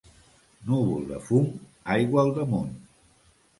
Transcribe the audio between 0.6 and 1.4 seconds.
Núvol de